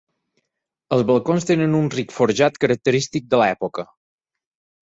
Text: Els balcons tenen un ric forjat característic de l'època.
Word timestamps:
Els 0.95 1.03
balcons 1.11 1.45
tenen 1.49 1.77
un 1.81 1.91
ric 1.97 2.15
forjat 2.15 2.57
característic 2.65 3.29
de 3.35 3.43
l'època. 3.43 3.87